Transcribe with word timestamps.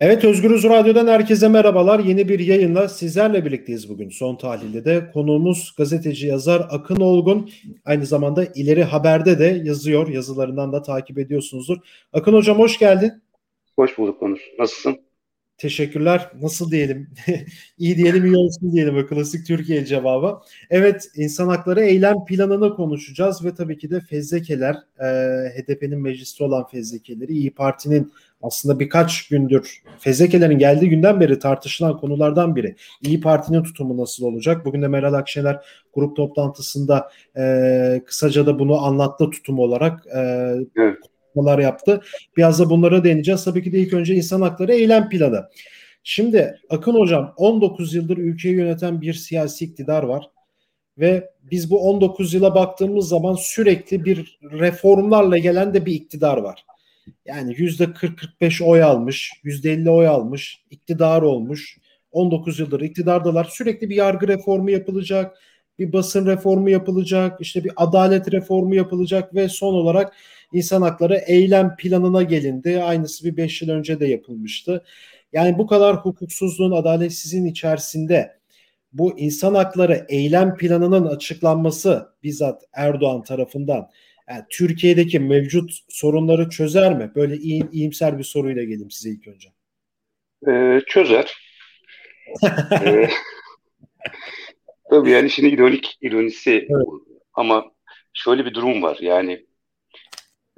Evet 0.00 0.24
Özgürüz 0.24 0.64
Radyo'dan 0.64 1.06
herkese 1.06 1.48
merhabalar. 1.48 1.98
Yeni 1.98 2.28
bir 2.28 2.38
yayınla 2.38 2.88
sizlerle 2.88 3.44
birlikteyiz 3.44 3.88
bugün. 3.88 4.08
Son 4.08 4.36
tahlilde 4.36 4.84
de 4.84 5.10
konuğumuz 5.12 5.74
gazeteci 5.78 6.26
yazar 6.26 6.66
Akın 6.70 7.00
Olgun. 7.00 7.50
Aynı 7.84 8.06
zamanda 8.06 8.44
İleri 8.54 8.84
Haber'de 8.84 9.38
de 9.38 9.62
yazıyor. 9.64 10.08
Yazılarından 10.08 10.72
da 10.72 10.82
takip 10.82 11.18
ediyorsunuzdur. 11.18 11.76
Akın 12.12 12.32
Hocam 12.32 12.58
hoş 12.58 12.78
geldin. 12.78 13.12
Hoş 13.76 13.98
bulduk 13.98 14.22
Onur. 14.22 14.38
Nasılsın? 14.58 14.98
Teşekkürler. 15.58 16.30
Nasıl 16.40 16.70
diyelim? 16.70 17.10
İyi 17.78 17.96
diyelim, 17.96 18.24
iyi 18.24 18.36
olsun 18.36 18.72
diyelim. 18.72 19.06
Klasik 19.06 19.46
Türkiye 19.46 19.84
cevabı. 19.84 20.38
Evet, 20.70 21.10
insan 21.16 21.48
hakları 21.48 21.80
eylem 21.80 22.24
planını 22.24 22.74
konuşacağız 22.74 23.44
ve 23.44 23.54
tabii 23.54 23.78
ki 23.78 23.90
de 23.90 24.00
fezlekeler, 24.00 24.76
e, 25.00 25.06
HDP'nin 25.48 26.00
mecliste 26.00 26.44
olan 26.44 26.66
fezlekeleri, 26.66 27.32
İyi 27.32 27.54
Parti'nin 27.54 28.12
aslında 28.44 28.80
birkaç 28.80 29.28
gündür 29.28 29.82
fezlekelerin 29.98 30.58
geldiği 30.58 30.90
günden 30.90 31.20
beri 31.20 31.38
tartışılan 31.38 31.96
konulardan 31.96 32.56
biri. 32.56 32.76
İyi 33.02 33.20
Parti'nin 33.20 33.62
tutumu 33.62 34.02
nasıl 34.02 34.24
olacak? 34.24 34.64
Bugün 34.64 34.82
de 34.82 34.88
Meral 34.88 35.14
Akşener 35.14 35.66
grup 35.94 36.16
toplantısında 36.16 37.10
e, 37.36 38.02
kısaca 38.06 38.46
da 38.46 38.58
bunu 38.58 38.84
anlattı 38.84 39.30
tutum 39.30 39.58
olarak. 39.58 40.06
E, 40.06 40.20
evet 40.76 40.98
açıklamalar 41.34 41.58
yaptı. 41.58 42.00
Biraz 42.36 42.60
da 42.60 42.70
bunlara 42.70 43.04
değineceğiz. 43.04 43.44
Tabii 43.44 43.62
ki 43.62 43.72
de 43.72 43.78
ilk 43.78 43.92
önce 43.92 44.14
insan 44.14 44.40
hakları 44.40 44.72
eylem 44.72 45.08
planı. 45.08 45.48
Şimdi 46.02 46.60
Akın 46.70 46.94
Hocam 46.94 47.34
19 47.36 47.94
yıldır 47.94 48.16
ülkeyi 48.16 48.54
yöneten 48.54 49.00
bir 49.00 49.14
siyasi 49.14 49.64
iktidar 49.64 50.02
var 50.02 50.30
ve 50.98 51.30
biz 51.42 51.70
bu 51.70 51.88
19 51.88 52.34
yıla 52.34 52.54
baktığımız 52.54 53.08
zaman 53.08 53.34
sürekli 53.34 54.04
bir 54.04 54.38
reformlarla 54.42 55.38
gelen 55.38 55.74
de 55.74 55.86
bir 55.86 55.92
iktidar 55.92 56.36
var. 56.36 56.64
Yani 57.26 57.54
yüzde 57.58 57.84
40-45 57.84 58.64
oy 58.64 58.82
almış, 58.82 59.32
yüzde 59.42 59.72
50 59.72 59.90
oy 59.90 60.08
almış, 60.08 60.64
iktidar 60.70 61.22
olmuş. 61.22 61.78
19 62.12 62.58
yıldır 62.58 62.80
iktidardalar. 62.80 63.44
Sürekli 63.44 63.90
bir 63.90 63.96
yargı 63.96 64.28
reformu 64.28 64.70
yapılacak, 64.70 65.38
bir 65.78 65.92
basın 65.92 66.26
reformu 66.26 66.70
yapılacak, 66.70 67.40
işte 67.40 67.64
bir 67.64 67.72
adalet 67.76 68.32
reformu 68.32 68.74
yapılacak 68.74 69.34
ve 69.34 69.48
son 69.48 69.74
olarak 69.74 70.12
insan 70.52 70.82
hakları 70.82 71.16
eylem 71.16 71.76
planına 71.76 72.22
gelindi. 72.22 72.82
Aynısı 72.82 73.24
bir 73.24 73.36
5 73.36 73.62
yıl 73.62 73.68
önce 73.68 74.00
de 74.00 74.06
yapılmıştı. 74.06 74.84
Yani 75.32 75.58
bu 75.58 75.66
kadar 75.66 75.96
hukuksuzluğun, 75.96 76.72
adaletsizliğin 76.72 77.44
içerisinde 77.44 78.38
bu 78.92 79.18
insan 79.18 79.54
hakları 79.54 80.06
eylem 80.08 80.56
planının 80.56 81.06
açıklanması 81.06 82.08
bizzat 82.22 82.62
Erdoğan 82.72 83.22
tarafından 83.22 83.88
yani 84.28 84.44
Türkiye'deki 84.50 85.20
mevcut 85.20 85.70
sorunları 85.88 86.48
çözer 86.50 86.96
mi? 86.96 87.12
Böyle 87.14 87.36
iyi, 87.36 87.70
iyimser 87.72 88.18
bir 88.18 88.24
soruyla 88.24 88.62
geleyim 88.62 88.90
size 88.90 89.10
ilk 89.10 89.28
önce. 89.28 89.48
Ee, 90.48 90.80
çözer. 90.86 91.34
ee, 92.84 93.08
tabii 94.90 95.10
yani 95.10 95.30
şimdi 95.30 95.48
ironik 95.48 95.98
ironisi 96.00 96.50
evet. 96.50 96.86
ama 97.34 97.72
şöyle 98.12 98.44
bir 98.44 98.54
durum 98.54 98.82
var 98.82 98.98
yani 99.00 99.46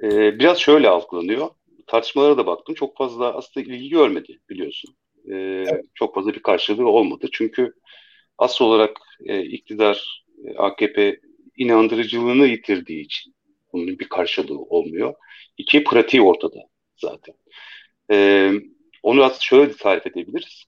e, 0.03 0.39
biraz 0.39 0.57
şöyle 0.57 0.89
algılanıyor. 0.89 1.49
Tartışmalara 1.87 2.37
da 2.37 2.45
baktım. 2.45 2.75
Çok 2.75 2.97
fazla 2.97 3.33
aslında 3.33 3.65
ilgi 3.65 3.89
görmedi 3.89 4.39
biliyorsun. 4.49 4.95
E, 5.25 5.35
evet. 5.35 5.85
Çok 5.93 6.15
fazla 6.15 6.33
bir 6.33 6.41
karşılığı 6.41 6.87
olmadı. 6.87 7.27
Çünkü 7.31 7.73
asıl 8.37 8.65
olarak 8.65 8.97
e, 9.25 9.41
iktidar 9.41 10.25
e, 10.45 10.57
AKP 10.57 11.19
inandırıcılığını 11.57 12.47
yitirdiği 12.47 13.05
için 13.05 13.36
bunun 13.73 13.99
bir 13.99 14.09
karşılığı 14.09 14.59
olmuyor. 14.59 15.13
İki 15.57 15.83
pratiği 15.83 16.21
ortada 16.21 16.59
zaten. 16.97 17.35
E, 18.11 18.51
onu 19.03 19.23
aslında 19.23 19.41
şöyle 19.41 19.73
tarif 19.73 20.07
edebiliriz. 20.07 20.65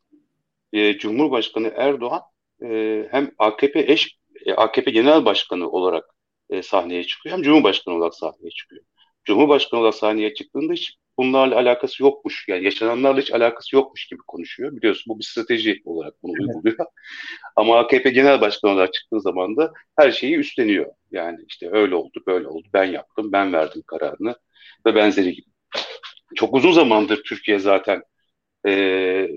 E, 0.73 0.97
Cumhurbaşkanı 0.97 1.73
Erdoğan 1.75 2.21
e, 2.63 3.07
hem 3.11 3.31
AKP 3.37 3.79
eş 3.79 4.17
e, 4.45 4.53
AKP 4.53 4.91
Genel 4.91 5.25
Başkanı 5.25 5.69
olarak 5.69 6.05
e, 6.49 6.61
sahneye 6.63 7.03
çıkıyor 7.03 7.35
hem 7.35 7.43
Cumhurbaşkanı 7.43 7.95
olarak 7.95 8.15
sahneye 8.15 8.51
çıkıyor. 8.51 8.83
Cumhurbaşkanı 9.25 9.79
olarak 9.79 9.95
sahneye 9.95 10.33
çıktığında 10.33 10.73
hiç 10.73 10.95
bunlarla 11.19 11.55
alakası 11.55 12.03
yokmuş. 12.03 12.45
Yani 12.47 12.65
yaşananlarla 12.65 13.21
hiç 13.21 13.31
alakası 13.33 13.75
yokmuş 13.75 14.07
gibi 14.07 14.19
konuşuyor. 14.27 14.75
Biliyorsun 14.75 15.13
bu 15.13 15.19
bir 15.19 15.23
strateji 15.23 15.81
olarak 15.85 16.13
bunu 16.23 16.31
uyguluyor. 16.31 16.85
Ama 17.55 17.79
AKP 17.79 18.09
Genel 18.09 18.41
Başkanı 18.41 18.71
olarak 18.71 18.93
çıktığı 18.93 19.21
zaman 19.21 19.57
da 19.57 19.73
her 19.97 20.11
şeyi 20.11 20.37
üstleniyor. 20.37 20.91
Yani 21.11 21.39
işte 21.47 21.69
öyle 21.71 21.95
oldu, 21.95 22.23
böyle 22.27 22.47
oldu, 22.47 22.67
ben 22.73 22.83
yaptım, 22.83 23.31
ben 23.31 23.53
verdim 23.53 23.83
kararını 23.87 24.35
ve 24.85 24.95
benzeri 24.95 25.33
gibi. 25.33 25.47
Çok 26.35 26.53
uzun 26.53 26.71
zamandır 26.71 27.23
Türkiye 27.23 27.59
zaten 27.59 28.03
e, 28.67 29.29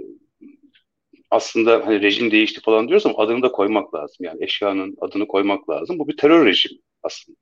aslında 1.30 1.86
hani 1.86 2.02
rejim 2.02 2.30
değişti 2.30 2.60
falan 2.60 2.88
diyoruz 2.88 3.06
ama 3.06 3.18
adını 3.18 3.42
da 3.42 3.52
koymak 3.52 3.94
lazım. 3.94 4.16
Yani 4.20 4.44
eşyanın 4.44 4.96
adını 5.00 5.26
koymak 5.26 5.70
lazım. 5.70 5.98
Bu 5.98 6.08
bir 6.08 6.16
terör 6.16 6.46
rejimi 6.46 6.80
aslında. 7.02 7.36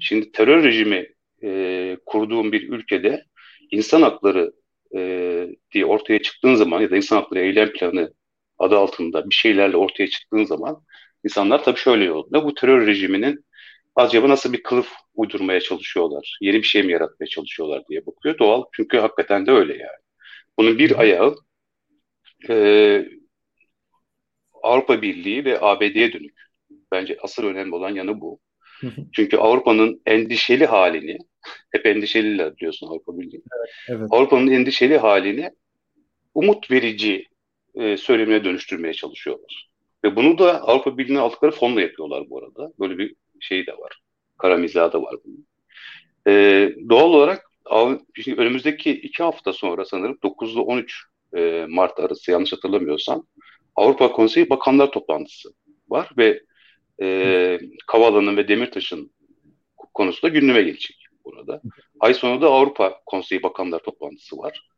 Şimdi 0.00 0.32
terör 0.32 0.64
rejimi 0.64 1.08
e, 1.42 1.96
kurduğum 2.06 2.52
bir 2.52 2.68
ülkede 2.68 3.24
insan 3.72 4.02
hakları 4.02 4.52
e, 4.96 5.48
diye 5.72 5.86
ortaya 5.86 6.22
çıktığın 6.22 6.54
zaman 6.54 6.80
ya 6.80 6.90
da 6.90 6.96
insan 6.96 7.16
hakları 7.16 7.40
eylem 7.40 7.72
planı 7.72 8.14
adı 8.58 8.78
altında 8.78 9.30
bir 9.30 9.34
şeylerle 9.34 9.76
ortaya 9.76 10.08
çıktığın 10.08 10.44
zaman 10.44 10.84
insanlar 11.24 11.64
tabii 11.64 11.78
şöyle 11.78 12.04
yolda 12.04 12.44
bu 12.44 12.54
terör 12.54 12.86
rejiminin 12.86 13.44
acaba 13.96 14.28
nasıl 14.28 14.52
bir 14.52 14.62
kılıf 14.62 14.88
uydurmaya 15.14 15.60
çalışıyorlar, 15.60 16.38
yeni 16.40 16.56
bir 16.58 16.62
şey 16.62 16.82
mi 16.82 16.92
yaratmaya 16.92 17.26
çalışıyorlar 17.28 17.82
diye 17.90 18.06
bakıyor. 18.06 18.38
Doğal 18.38 18.64
çünkü 18.76 18.98
hakikaten 18.98 19.46
de 19.46 19.50
öyle 19.52 19.72
yani. 19.72 19.98
Bunun 20.58 20.78
bir 20.78 21.00
ayağı 21.00 21.36
e, 22.48 23.06
Avrupa 24.62 25.02
Birliği 25.02 25.44
ve 25.44 25.58
ABD'ye 25.60 26.12
dönük. 26.12 26.40
Bence 26.92 27.16
asıl 27.22 27.44
önemli 27.44 27.74
olan 27.74 27.90
yanı 27.90 28.20
bu. 28.20 28.40
Çünkü 29.12 29.36
Avrupa'nın 29.36 30.02
endişeli 30.06 30.66
halini, 30.66 31.18
hep 31.70 31.86
endişeliler 31.86 32.56
biliyorsun 32.56 32.86
Avrupa 32.86 33.18
Birliği. 33.18 33.42
Evet, 33.58 33.70
evet. 33.88 34.08
Avrupa'nın 34.10 34.50
endişeli 34.50 34.98
halini 34.98 35.50
umut 36.34 36.70
verici 36.70 37.26
e, 37.74 37.96
söylemine 37.96 38.44
dönüştürmeye 38.44 38.94
çalışıyorlar. 38.94 39.70
Ve 40.04 40.16
bunu 40.16 40.38
da 40.38 40.62
Avrupa 40.62 40.98
Birliği'ne 40.98 41.20
aldıkları 41.20 41.52
fonla 41.52 41.80
yapıyorlar 41.80 42.30
bu 42.30 42.38
arada. 42.38 42.72
Böyle 42.80 42.98
bir 42.98 43.14
şey 43.40 43.66
de 43.66 43.72
var. 43.72 44.00
Kara 44.38 44.56
mizahı 44.56 44.92
da 44.92 45.02
var 45.02 45.14
bunun. 45.24 45.46
E, 46.26 46.32
doğal 46.88 47.08
olarak 47.12 47.50
önümüzdeki 48.36 48.90
iki 48.90 49.22
hafta 49.22 49.52
sonra 49.52 49.84
sanırım 49.84 50.18
9 50.22 50.52
ile 50.52 50.60
13 50.60 51.04
e, 51.36 51.66
Mart 51.68 52.00
arası 52.00 52.30
yanlış 52.30 52.52
hatırlamıyorsam 52.52 53.26
Avrupa 53.76 54.12
Konseyi 54.12 54.50
Bakanlar 54.50 54.90
Toplantısı 54.90 55.48
var 55.88 56.10
ve 56.18 56.40
e, 57.02 57.58
Kavala'nın 57.86 58.36
ve 58.36 58.48
Demirtaş'ın 58.48 59.12
konusu 59.94 60.22
da 60.22 60.28
gündeme 60.28 60.62
gelecek 60.62 60.96
burada. 61.24 61.62
Ay 62.00 62.14
sonu 62.14 62.42
da 62.42 62.46
Avrupa 62.46 63.00
Konseyi 63.06 63.42
Bakanlar 63.42 63.78
toplantısı 63.78 64.38
var. 64.38 64.68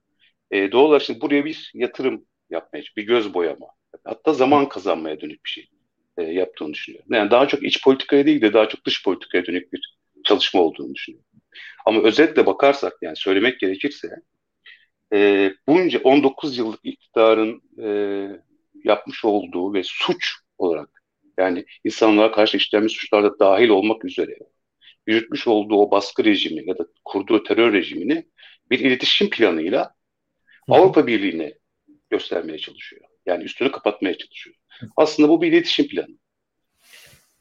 E, 0.50 0.72
doğal 0.72 0.84
olarak 0.84 1.02
şimdi 1.02 1.20
buraya 1.20 1.44
bir 1.44 1.70
yatırım 1.74 2.24
yapmaya, 2.50 2.82
bir 2.96 3.02
göz 3.02 3.34
boyama, 3.34 3.66
hatta 4.04 4.32
zaman 4.32 4.68
kazanmaya 4.68 5.20
dönük 5.20 5.44
bir 5.44 5.50
şey 5.50 5.68
e, 6.18 6.22
yaptığını 6.22 6.74
düşünüyorum. 6.74 7.08
Yani 7.12 7.30
daha 7.30 7.48
çok 7.48 7.62
iç 7.62 7.84
politikaya 7.84 8.26
değil 8.26 8.42
de 8.42 8.52
daha 8.52 8.68
çok 8.68 8.84
dış 8.84 9.04
politikaya 9.04 9.46
dönük 9.46 9.72
bir 9.72 9.96
çalışma 10.24 10.60
olduğunu 10.60 10.94
düşünüyorum. 10.94 11.30
Ama 11.86 12.02
özetle 12.02 12.46
bakarsak 12.46 12.92
yani 13.02 13.16
söylemek 13.16 13.60
gerekirse 13.60 14.08
e, 15.12 15.50
bunca 15.68 16.00
19 16.04 16.58
yıllık 16.58 16.80
iktidarın 16.82 17.62
e, 17.82 17.88
yapmış 18.84 19.24
olduğu 19.24 19.74
ve 19.74 19.82
suç 19.84 20.34
olarak 20.58 21.03
yani 21.38 21.64
insanlığa 21.84 22.32
karşı 22.32 22.56
işlenmiş 22.56 22.92
suçlarda 22.92 23.38
dahil 23.38 23.68
olmak 23.68 24.04
üzere 24.04 24.38
yürütmüş 25.06 25.46
olduğu 25.46 25.76
o 25.76 25.90
baskı 25.90 26.24
rejimi 26.24 26.68
ya 26.68 26.78
da 26.78 26.86
kurduğu 27.04 27.42
terör 27.42 27.72
rejimini 27.72 28.26
bir 28.70 28.78
iletişim 28.78 29.30
planıyla 29.30 29.94
Hı. 30.68 30.74
Avrupa 30.74 31.06
Birliği'ne 31.06 31.54
göstermeye 32.10 32.58
çalışıyor. 32.58 33.02
Yani 33.26 33.44
üstünü 33.44 33.72
kapatmaya 33.72 34.18
çalışıyor. 34.18 34.56
Aslında 34.96 35.28
bu 35.28 35.42
bir 35.42 35.52
iletişim 35.52 35.88
planı. 35.88 36.18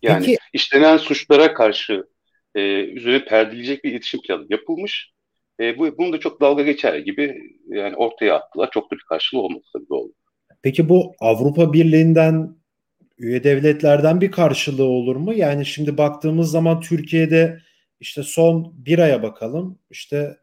Yani 0.02 0.26
Peki. 0.26 0.38
işlenen 0.54 0.98
suçlara 0.98 1.54
karşı 1.54 2.08
e, 2.56 2.62
üzerine 2.84 3.26
perdeleyecek 3.26 3.84
bir 3.84 3.92
iletişim 3.92 4.22
planı 4.22 4.46
yapılmış. 4.50 5.14
E, 5.60 5.78
bu, 5.78 5.98
bunu 5.98 6.14
da 6.14 6.20
çok 6.20 6.42
dalga 6.42 6.64
geçer 6.64 6.96
gibi 6.96 7.42
yani 7.68 7.96
ortaya 7.96 8.36
attılar. 8.36 8.70
Çok 8.72 8.92
da 8.92 8.96
bir 8.96 9.04
karşılığı 9.10 9.42
olmadı 9.42 9.64
tabii 9.74 9.90
doğru. 9.90 10.12
Peki 10.62 10.90
bu 10.90 11.16
Avrupa 11.20 11.74
Birliği'nden 11.74 12.56
üye 13.18 13.44
devletlerden 13.44 14.22
bir 14.22 14.32
karşılığı 14.32 14.86
olur 14.86 15.16
mu? 15.16 15.34
Yani 15.34 15.66
şimdi 15.66 15.98
baktığımız 15.98 16.52
zaman 16.52 16.82
Türkiye'de 16.82 17.60
işte 18.00 18.24
son 18.24 18.74
bir 18.86 19.00
aya 19.00 19.24
bakalım. 19.24 19.80
İşte 19.90 20.38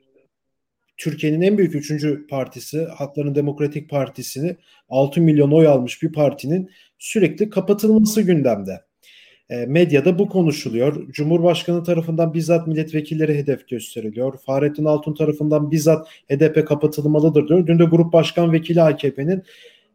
Türkiye'nin 0.96 1.40
en 1.40 1.58
büyük 1.58 1.74
üçüncü 1.74 2.26
partisi 2.26 2.84
Hakların 2.84 3.34
Demokratik 3.34 3.90
Partisi'ni 3.90 4.56
6 4.88 5.20
milyon 5.20 5.50
oy 5.50 5.66
almış 5.66 6.02
bir 6.02 6.12
partinin 6.12 6.70
sürekli 6.98 7.50
kapatılması 7.50 8.22
gündemde. 8.22 8.80
E, 9.50 9.66
medyada 9.66 10.18
bu 10.18 10.28
konuşuluyor. 10.28 11.12
Cumhurbaşkanı 11.12 11.84
tarafından 11.84 12.34
bizzat 12.34 12.66
milletvekilleri 12.66 13.38
hedef 13.38 13.68
gösteriliyor. 13.68 14.38
Fahrettin 14.46 14.84
Altun 14.84 15.14
tarafından 15.14 15.70
bizzat 15.70 16.08
HDP 16.08 16.66
kapatılmalıdır 16.68 17.48
diyor. 17.48 17.66
Dün 17.66 17.78
de 17.78 17.84
Grup 17.84 18.12
Başkan 18.12 18.52
Vekili 18.52 18.82
AKP'nin 18.82 19.42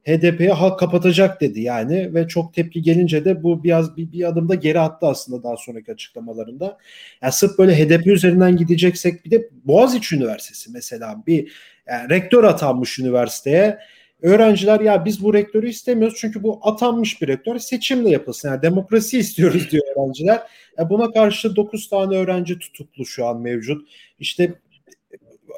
HDP'ye 0.05 0.51
halk 0.51 0.79
kapatacak 0.79 1.41
dedi 1.41 1.61
yani 1.61 2.13
ve 2.13 2.27
çok 2.27 2.53
tepki 2.53 2.81
gelince 2.81 3.25
de 3.25 3.43
bu 3.43 3.63
biraz 3.63 3.97
bir, 3.97 4.11
bir 4.11 4.27
adımda 4.27 4.55
geri 4.55 4.79
attı 4.79 5.07
aslında 5.07 5.43
daha 5.43 5.57
sonraki 5.57 5.91
açıklamalarında. 5.91 6.77
Yani 7.21 7.33
sırf 7.33 7.57
böyle 7.57 7.75
HDP 7.75 8.07
üzerinden 8.07 8.57
gideceksek 8.57 9.25
bir 9.25 9.31
de 9.31 9.49
Boğaziçi 9.63 10.15
Üniversitesi 10.15 10.71
mesela 10.71 11.23
bir 11.27 11.51
yani 11.87 12.09
rektör 12.09 12.43
atanmış 12.43 12.99
üniversiteye 12.99 13.79
öğrenciler 14.21 14.79
ya 14.79 15.05
biz 15.05 15.23
bu 15.23 15.33
rektörü 15.33 15.69
istemiyoruz 15.69 16.17
çünkü 16.21 16.43
bu 16.43 16.59
atanmış 16.63 17.21
bir 17.21 17.27
rektör 17.27 17.59
seçimle 17.59 18.09
yapılsın. 18.09 18.49
Yani 18.49 18.61
demokrasi 18.61 19.17
istiyoruz 19.19 19.71
diyor 19.71 19.83
öğrenciler. 19.95 20.41
E 20.79 20.89
buna 20.89 21.11
karşı 21.11 21.55
9 21.55 21.89
tane 21.89 22.17
öğrenci 22.17 22.59
tutuklu 22.59 23.05
şu 23.05 23.25
an 23.27 23.41
mevcut. 23.41 23.87
İşte 24.19 24.53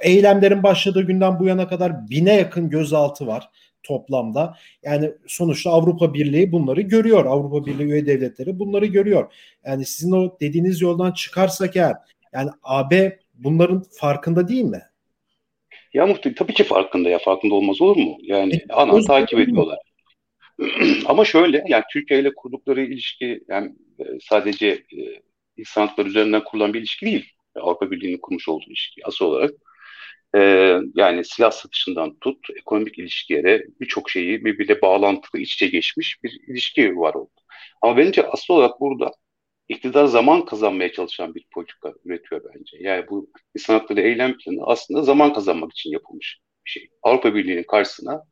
eylemlerin 0.01 0.63
başladığı 0.63 1.01
günden 1.01 1.39
bu 1.39 1.45
yana 1.45 1.67
kadar 1.67 2.09
bine 2.09 2.33
yakın 2.33 2.69
gözaltı 2.69 3.27
var 3.27 3.49
toplamda. 3.83 4.57
Yani 4.83 5.11
sonuçta 5.27 5.71
Avrupa 5.71 6.13
Birliği 6.13 6.51
bunları 6.51 6.81
görüyor. 6.81 7.25
Avrupa 7.25 7.65
Birliği 7.65 7.83
üye 7.83 8.05
devletleri 8.05 8.59
bunları 8.59 8.85
görüyor. 8.85 9.33
Yani 9.65 9.85
sizin 9.85 10.11
o 10.11 10.39
dediğiniz 10.39 10.81
yoldan 10.81 11.11
çıkarsak 11.11 11.75
eğer 11.75 11.95
yani 12.33 12.49
AB 12.63 13.19
bunların 13.33 13.83
farkında 13.91 14.47
değil 14.47 14.63
mi? 14.63 14.81
Ya 15.93 16.07
muhtemelen 16.07 16.35
tabii 16.35 16.53
ki 16.53 16.63
farkında 16.63 17.09
ya 17.09 17.19
farkında 17.19 17.55
olmaz 17.55 17.81
olur 17.81 17.95
mu? 17.95 18.17
Yani 18.21 18.53
e, 18.53 18.73
ana 18.73 19.01
takip 19.01 19.39
ediyorlar. 19.39 19.79
Ama 21.05 21.25
şöyle 21.25 21.63
yani 21.67 21.83
Türkiye 21.93 22.19
ile 22.19 22.33
kurdukları 22.33 22.85
ilişki 22.85 23.43
yani 23.47 23.75
e, 23.99 24.03
sadece 24.21 24.67
e, 24.67 24.99
insan 25.57 25.87
hakları 25.87 26.07
üzerinden 26.07 26.43
kurulan 26.43 26.73
bir 26.73 26.79
ilişki 26.79 27.05
değil. 27.05 27.25
Avrupa 27.55 27.91
Birliği'nin 27.91 28.17
kurmuş 28.17 28.49
olduğu 28.49 28.65
ilişki 28.67 29.01
asıl 29.05 29.25
olarak 29.25 29.51
e, 30.35 30.39
yani 30.95 31.25
silah 31.25 31.51
satışından 31.51 32.19
tut 32.19 32.47
ekonomik 32.59 32.99
ilişkilere 32.99 33.63
birçok 33.81 34.09
şeyi 34.09 34.45
birbirine 34.45 34.81
bağlantılı 34.81 35.41
iç 35.41 35.53
içe 35.53 35.67
geçmiş 35.67 36.23
bir 36.23 36.39
ilişki 36.47 36.97
var 36.97 37.13
oldu. 37.13 37.31
Ama 37.81 37.97
bence 37.97 38.27
asıl 38.27 38.53
olarak 38.53 38.79
burada 38.81 39.11
iktidar 39.69 40.05
zaman 40.05 40.45
kazanmaya 40.45 40.91
çalışan 40.91 41.35
bir 41.35 41.47
politika 41.53 41.93
üretiyor 42.05 42.41
bence. 42.55 42.77
Yani 42.79 43.07
bu 43.09 43.29
insan 43.55 43.73
hakları 43.79 44.01
eylem 44.01 44.37
planı 44.37 44.63
aslında 44.65 45.03
zaman 45.03 45.33
kazanmak 45.33 45.71
için 45.71 45.91
yapılmış 45.91 46.39
bir 46.65 46.71
şey. 46.71 46.89
Avrupa 47.03 47.35
Birliği'nin 47.35 47.63
karşısına 47.63 48.23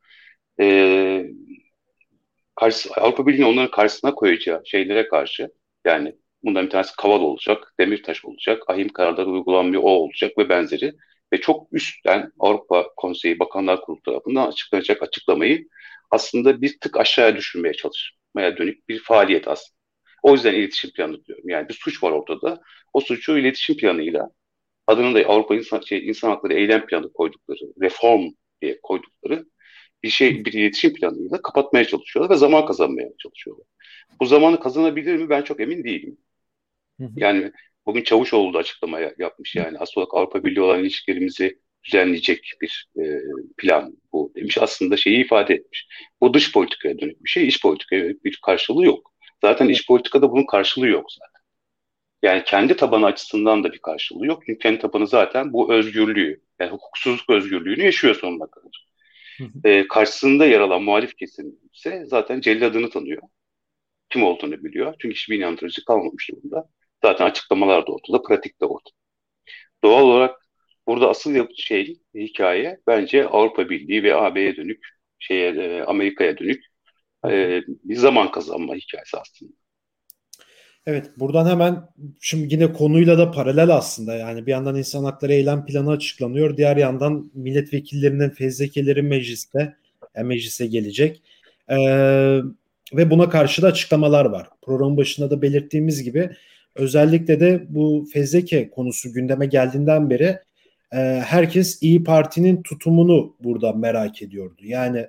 e, 0.60 1.26
karşı, 2.54 2.88
Avrupa 2.94 3.26
Birliği'nin 3.26 3.46
onların 3.52 3.70
karşısına 3.70 4.14
koyacağı 4.14 4.62
şeylere 4.66 5.08
karşı 5.08 5.50
yani 5.84 6.16
bundan 6.42 6.64
bir 6.66 6.70
tanesi 6.70 6.96
Kaval 6.96 7.20
olacak, 7.20 7.74
Demirtaş 7.80 8.24
olacak, 8.24 8.62
ahim 8.68 8.88
kararları 8.88 9.30
uygulanmıyor 9.30 9.82
o 9.82 9.86
olacak 9.88 10.38
ve 10.38 10.48
benzeri 10.48 10.92
ve 11.36 11.40
çok 11.40 11.72
üstten 11.72 12.32
Avrupa 12.38 12.86
Konseyi 12.96 13.38
Bakanlar 13.38 13.80
Kurulu 13.80 14.02
tarafından 14.02 14.48
açıklanacak 14.48 15.02
açıklamayı 15.02 15.68
aslında 16.10 16.62
bir 16.62 16.78
tık 16.80 16.96
aşağıya 16.96 17.36
düşürmeye 17.36 17.74
çalışmaya 17.74 18.56
dönük 18.56 18.88
bir 18.88 18.98
faaliyet 18.98 19.48
aslında. 19.48 19.76
O 20.22 20.32
yüzden 20.32 20.54
iletişim 20.54 20.90
planı 20.90 21.24
diyorum. 21.24 21.48
Yani 21.48 21.68
bir 21.68 21.74
suç 21.74 22.02
var 22.02 22.10
ortada. 22.10 22.60
O 22.92 23.00
suçu 23.00 23.38
iletişim 23.38 23.76
planıyla 23.76 24.30
adını 24.86 25.14
da 25.14 25.28
Avrupa 25.28 25.54
İnsan, 25.54 25.80
şey, 25.80 26.08
İnsan 26.08 26.30
Hakları 26.30 26.54
Eylem 26.54 26.86
Planı 26.86 27.12
koydukları, 27.12 27.58
reform 27.82 28.30
diye 28.62 28.80
koydukları 28.82 29.46
bir 30.02 30.08
şey, 30.08 30.44
bir 30.44 30.52
iletişim 30.52 30.94
planıyla 30.94 31.42
kapatmaya 31.42 31.84
çalışıyorlar 31.84 32.34
ve 32.34 32.38
zaman 32.38 32.66
kazanmaya 32.66 33.08
çalışıyorlar. 33.18 33.66
Bu 34.20 34.26
zamanı 34.26 34.60
kazanabilir 34.60 35.16
mi 35.16 35.30
ben 35.30 35.42
çok 35.42 35.60
emin 35.60 35.84
değilim. 35.84 36.18
Yani 37.16 37.52
bugün 37.86 38.02
Çavuşoğlu 38.02 38.54
da 38.54 38.58
açıklama 38.58 39.00
yapmış 39.00 39.56
yani 39.56 39.78
asıl 39.78 40.00
olarak 40.00 40.14
Avrupa 40.14 40.44
Birliği 40.44 40.60
olan 40.60 40.80
ilişkilerimizi 40.80 41.58
düzenleyecek 41.84 42.52
bir 42.60 42.88
e, 42.98 43.04
plan 43.56 43.96
bu 44.12 44.32
demiş. 44.36 44.58
Aslında 44.58 44.96
şeyi 44.96 45.24
ifade 45.24 45.54
etmiş. 45.54 45.88
Bu 46.20 46.34
dış 46.34 46.52
politikaya 46.52 46.98
dönük 46.98 47.24
bir 47.24 47.28
şey, 47.28 47.48
iç 47.48 47.62
politikaya 47.62 48.04
dönük 48.04 48.24
bir 48.24 48.40
karşılığı 48.46 48.84
yok. 48.84 49.12
Zaten 49.44 49.68
iç 49.68 49.86
politikada 49.86 50.30
bunun 50.32 50.46
karşılığı 50.46 50.88
yok 50.88 51.12
zaten. 51.12 51.42
Yani 52.22 52.44
kendi 52.46 52.76
tabanı 52.76 53.06
açısından 53.06 53.64
da 53.64 53.72
bir 53.72 53.78
karşılığı 53.78 54.26
yok. 54.26 54.42
Çünkü 54.46 54.58
kendi 54.58 54.78
tabanı 54.78 55.06
zaten 55.06 55.52
bu 55.52 55.72
özgürlüğü, 55.74 56.40
yani 56.60 56.70
hukuksuzluk 56.70 57.30
özgürlüğünü 57.30 57.84
yaşıyor 57.84 58.14
sonuna 58.14 58.46
kadar. 58.46 58.86
Ee, 59.64 59.88
karşısında 59.88 60.46
yer 60.46 60.60
alan 60.60 60.82
muhalif 60.82 61.16
kesim 61.16 61.46
ise 61.72 62.04
zaten 62.06 62.40
celladını 62.40 62.90
tanıyor. 62.90 63.22
Kim 64.10 64.22
olduğunu 64.24 64.64
biliyor. 64.64 64.94
Çünkü 64.98 65.14
hiçbir 65.14 65.38
inandırıcı 65.38 65.84
kalmamış 65.84 66.30
durumda. 66.30 66.68
Zaten 67.04 67.26
açıklamalar 67.26 67.86
da 67.86 67.92
ortada, 67.92 68.22
pratik 68.22 68.60
de 68.60 68.64
ortada. 68.64 68.94
Doğal 69.84 70.02
olarak 70.02 70.36
burada 70.86 71.10
asıl 71.10 71.46
şey, 71.56 71.98
hikaye 72.14 72.80
bence 72.86 73.28
Avrupa 73.28 73.70
Birliği 73.70 74.02
ve 74.02 74.14
AB'ye 74.14 74.56
dönük, 74.56 74.86
şeye, 75.18 75.50
e, 75.50 75.82
Amerika'ya 75.82 76.38
dönük 76.38 76.64
e, 77.28 77.62
bir 77.84 77.96
zaman 77.96 78.30
kazanma 78.30 78.74
hikayesi 78.74 79.16
aslında. 79.16 79.52
Evet 80.86 81.10
buradan 81.16 81.50
hemen 81.50 81.88
şimdi 82.20 82.54
yine 82.54 82.72
konuyla 82.72 83.18
da 83.18 83.30
paralel 83.30 83.68
aslında 83.68 84.16
yani 84.16 84.46
bir 84.46 84.50
yandan 84.50 84.76
insan 84.76 85.04
hakları 85.04 85.32
eylem 85.32 85.66
planı 85.66 85.90
açıklanıyor 85.90 86.56
diğer 86.56 86.76
yandan 86.76 87.30
milletvekillerinin 87.34 88.30
fezlekeleri 88.30 89.02
mecliste 89.02 89.76
yani 90.16 90.26
meclise 90.26 90.66
gelecek 90.66 91.22
ee, 91.68 91.76
ve 92.92 93.10
buna 93.10 93.28
karşı 93.30 93.62
da 93.62 93.66
açıklamalar 93.66 94.24
var. 94.24 94.48
Programın 94.62 94.96
başında 94.96 95.30
da 95.30 95.42
belirttiğimiz 95.42 96.02
gibi 96.02 96.30
özellikle 96.76 97.40
de 97.40 97.66
bu 97.68 98.06
fezleke 98.12 98.70
konusu 98.70 99.12
gündeme 99.12 99.46
geldiğinden 99.46 100.10
beri 100.10 100.38
e, 100.92 100.98
herkes 101.26 101.82
İyi 101.82 102.04
Parti'nin 102.04 102.62
tutumunu 102.62 103.36
burada 103.40 103.72
merak 103.72 104.22
ediyordu. 104.22 104.62
Yani 104.64 105.06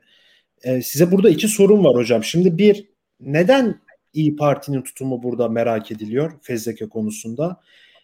e, 0.63 0.81
size 0.81 1.11
burada 1.11 1.29
iki 1.29 1.47
sorun 1.47 1.83
var 1.83 1.95
hocam. 1.95 2.23
Şimdi 2.23 2.57
bir, 2.57 2.87
neden 3.19 3.81
İyi 4.13 4.35
Parti'nin 4.35 4.81
tutumu 4.81 5.23
burada 5.23 5.49
merak 5.49 5.91
ediliyor 5.91 6.31
fezleke 6.41 6.89
konusunda? 6.89 7.61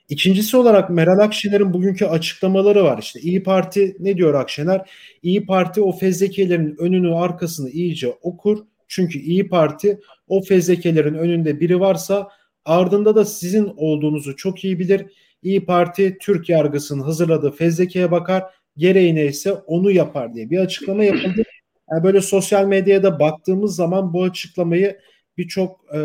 İkincisi 0.10 0.58
olarak 0.58 0.90
Meral 0.90 1.20
Akşener'in 1.20 1.74
bugünkü 1.74 2.06
açıklamaları 2.06 2.84
var. 2.84 2.98
İşte 2.98 3.20
İyi 3.20 3.44
Parti 3.44 3.96
ne 4.00 4.18
diyor 4.18 4.34
Akşener? 4.34 4.90
İyi 5.24 5.46
Parti 5.46 5.82
o 5.82 5.92
fezlekelerin 5.92 6.76
önünü 6.80 7.16
arkasını 7.16 7.70
iyice 7.70 8.08
okur. 8.22 8.58
Çünkü 8.88 9.20
İyi 9.20 9.50
Parti 9.50 10.00
o 10.28 10.42
fezlekelerin 10.42 11.14
önünde 11.14 11.60
biri 11.60 11.80
varsa 11.80 12.30
ardında 12.66 13.16
da 13.16 13.26
sizin 13.26 13.74
olduğunuzu 13.78 14.36
çok 14.36 14.64
iyi 14.64 14.80
bilir. 14.80 15.06
İyi 15.42 15.66
Parti 15.66 16.18
Türk 16.22 16.50
yargısının 16.50 17.04
hazırladığı 17.04 17.52
fezlekeye 17.52 18.12
bakar. 18.12 18.44
Gereği 18.78 19.16
neyse 19.16 19.54
onu 19.54 19.92
yapar 19.92 20.34
diye 20.34 20.50
bir 20.50 20.58
açıklama 20.58 21.04
yapıldı. 21.04 21.44
Yani 21.92 22.04
böyle 22.04 22.22
sosyal 22.22 22.66
medyaya 22.66 23.04
da 23.04 23.20
baktığımız 23.20 23.76
zaman 23.76 24.14
bu 24.14 24.24
açıklamayı 24.24 25.00
birçok 25.38 25.86
e, 25.94 25.98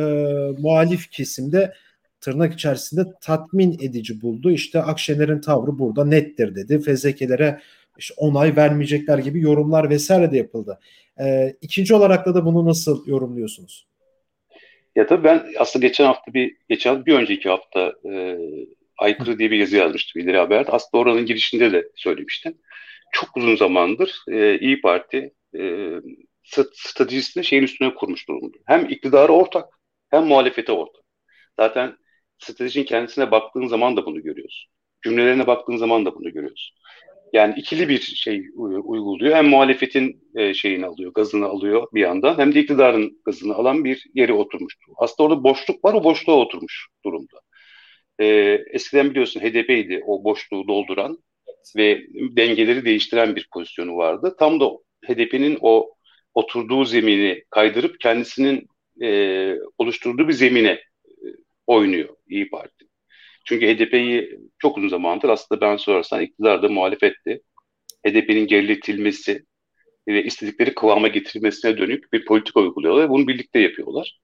muhalif 0.59 1.11
kesimde 1.11 1.75
tırnak 2.21 2.55
içerisinde 2.55 3.05
tatmin 3.21 3.73
edici 3.73 4.21
buldu. 4.23 4.51
İşte 4.51 4.83
Akşener'in 4.83 5.41
tavrı 5.41 5.79
burada 5.79 6.05
nettir 6.05 6.55
dedi. 6.55 6.81
Fezlekelere 6.81 7.61
işte 7.99 8.15
onay 8.17 8.57
vermeyecekler 8.57 9.19
gibi 9.19 9.41
yorumlar 9.41 9.91
vesaire 9.91 10.33
de 10.33 10.37
yapıldı. 10.37 10.79
E, 11.21 11.57
ikinci 11.61 11.95
olarak 11.95 12.27
da, 12.27 12.35
da 12.35 12.45
bunu 12.45 12.67
nasıl 12.67 13.07
yorumluyorsunuz? 13.07 13.88
Ya 14.99 15.07
tabii 15.07 15.25
ben 15.25 15.47
aslında 15.59 15.87
geçen 15.87 16.05
hafta 16.05 16.35
bir 16.35 16.57
geçen 16.69 17.07
bir 17.07 17.15
önceki 17.15 17.49
hafta 17.49 17.93
e, 18.13 18.39
aykırı 18.99 19.39
diye 19.39 19.51
bir 19.51 19.59
yazı 19.59 19.77
yazmıştım 19.77 20.23
İleri 20.23 20.39
Haber'de. 20.39 20.71
Aslında 20.71 21.03
oranın 21.03 21.27
girişinde 21.27 21.73
de 21.73 21.89
söylemiştim. 21.97 22.59
Çok 23.13 23.37
uzun 23.37 23.57
zamandır 23.57 24.23
e, 24.29 24.59
İyi 24.59 24.81
Parti 24.81 25.35
e, 25.59 25.91
stratejisini 26.73 27.45
şeyin 27.45 27.63
üstüne 27.63 27.95
kurmuş 27.95 28.29
durumda. 28.29 28.57
Hem 28.67 28.87
iktidara 28.91 29.33
ortak 29.33 29.65
hem 30.11 30.25
muhalefete 30.25 30.73
ortak. 30.73 31.05
Zaten 31.61 31.97
stratejinin 32.39 32.85
kendisine 32.85 33.31
baktığın 33.31 33.67
zaman 33.67 33.97
da 33.97 34.07
bunu 34.07 34.23
görüyorsun. 34.23 34.73
Cümlelerine 35.05 35.47
baktığın 35.47 35.77
zaman 35.77 36.07
da 36.07 36.15
bunu 36.15 36.33
görüyorsun. 36.33 36.77
Yani 37.33 37.55
ikili 37.57 37.89
bir 37.89 38.01
şey 38.01 38.47
uyguluyor. 38.85 39.37
Hem 39.37 39.49
muhalefetin 39.49 40.23
e, 40.37 40.55
şeyini 40.55 40.87
alıyor, 40.87 41.13
gazını 41.15 41.47
alıyor 41.47 41.87
bir 41.95 42.01
yandan 42.01 42.39
hem 42.39 42.55
de 42.55 42.61
iktidarın 42.61 43.21
gazını 43.25 43.55
alan 43.55 43.85
bir 43.85 44.07
yere 44.15 44.33
oturmuştu. 44.33 44.93
Aslında 44.97 45.29
orada 45.29 45.45
boşluk 45.45 45.85
var, 45.85 45.95
o 45.95 46.05
boşluğa 46.05 46.37
oturmuş 46.37 46.89
durumda. 47.05 47.41
E, 48.21 48.27
eskiden 48.73 49.11
biliyorsun 49.11 49.41
HDP'ydi 49.41 50.03
o 50.07 50.25
boşluğu 50.25 50.69
dolduran 50.69 51.19
ve 51.77 52.07
dengeleri 52.37 52.85
değiştiren 52.85 53.37
bir 53.37 53.49
pozisyonu 53.53 53.97
vardı. 53.97 54.37
Tam 54.39 54.61
da 54.61 54.71
HDP'nin 55.07 55.59
o 55.61 55.91
oturduğu 56.35 56.85
zemini 56.85 57.45
kaydırıp 57.51 58.01
kendisinin 58.01 58.69
e, 59.03 59.55
oluşturduğu 59.79 60.29
bir 60.29 60.33
zemine 60.33 60.71
e, 60.71 60.83
oynuyor 61.67 62.09
İyi 62.29 62.51
Parti. 62.51 62.88
Çünkü 63.49 63.67
HDP'yi 63.67 64.39
çok 64.59 64.79
uzun 64.79 64.89
zamandır 64.89 65.29
aslında 65.29 65.61
ben 65.61 65.77
sorarsan 65.77 66.23
iktidarda 66.23 66.69
muhalefetti. 66.69 67.41
HDP'nin 68.07 68.47
geriletilmesi 68.47 69.45
ve 70.09 70.25
istedikleri 70.25 70.75
kıvama 70.75 71.09
getirilmesine 71.09 71.79
dönük 71.79 72.13
bir 72.13 72.25
politika 72.25 72.61
uyguluyorlar 72.61 73.05
ve 73.05 73.09
bunu 73.09 73.29
birlikte 73.29 73.59
yapıyorlar. 73.59 74.21